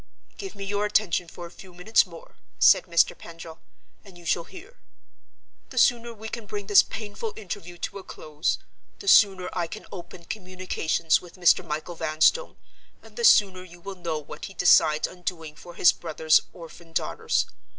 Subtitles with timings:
[0.35, 3.15] "Give me your attention for a few minutes more," said Mr.
[3.15, 3.59] Pendril,
[4.03, 4.77] "and you shall hear.
[5.69, 8.57] The sooner we can bring this painful interview to a close,
[8.97, 11.63] the sooner I can open communications with Mr.
[11.63, 12.57] Michael Vanstone,
[13.03, 16.93] and the sooner you will know what he decides on doing for his brother's orphan
[16.93, 17.45] daughters.